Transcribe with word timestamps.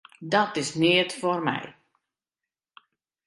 Dat 0.33 0.53
is 0.61 0.71
neat 0.81 1.09
foar 1.19 1.41
my. 1.47 1.61